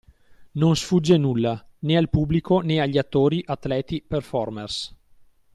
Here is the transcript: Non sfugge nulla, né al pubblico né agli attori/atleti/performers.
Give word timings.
Non 0.61 0.75
sfugge 0.75 1.15
nulla, 1.17 1.53
né 1.85 1.95
al 1.95 2.09
pubblico 2.09 2.61
né 2.61 2.81
agli 2.81 2.97
attori/atleti/performers. 2.97 4.95